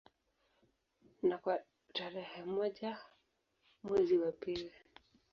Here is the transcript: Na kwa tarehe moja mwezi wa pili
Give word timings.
Na 1.23 1.37
kwa 1.37 1.63
tarehe 1.93 2.43
moja 2.43 2.97
mwezi 3.83 4.17
wa 4.17 4.31
pili 4.31 4.71